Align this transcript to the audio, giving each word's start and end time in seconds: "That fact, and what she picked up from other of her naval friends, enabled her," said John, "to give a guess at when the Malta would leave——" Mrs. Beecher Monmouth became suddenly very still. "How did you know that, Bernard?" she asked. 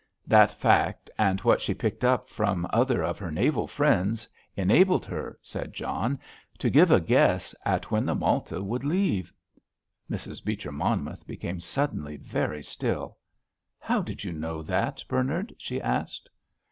"That 0.25 0.49
fact, 0.51 1.11
and 1.19 1.39
what 1.41 1.61
she 1.61 1.75
picked 1.75 2.03
up 2.03 2.27
from 2.27 2.65
other 2.73 3.03
of 3.03 3.19
her 3.19 3.29
naval 3.29 3.67
friends, 3.67 4.27
enabled 4.57 5.05
her," 5.05 5.37
said 5.43 5.75
John, 5.75 6.17
"to 6.57 6.71
give 6.71 6.89
a 6.89 6.99
guess 6.99 7.53
at 7.65 7.91
when 7.91 8.07
the 8.07 8.15
Malta 8.15 8.63
would 8.63 8.83
leave——" 8.83 9.31
Mrs. 10.11 10.43
Beecher 10.43 10.71
Monmouth 10.71 11.27
became 11.27 11.59
suddenly 11.59 12.17
very 12.17 12.63
still. 12.63 13.19
"How 13.77 14.01
did 14.01 14.23
you 14.23 14.33
know 14.33 14.63
that, 14.63 15.03
Bernard?" 15.07 15.53
she 15.59 15.79
asked. 15.79 16.29